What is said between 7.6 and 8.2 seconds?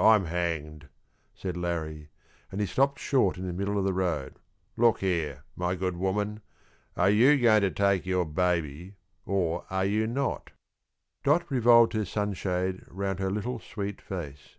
to take